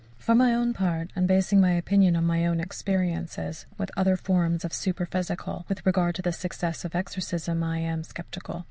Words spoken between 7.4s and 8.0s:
I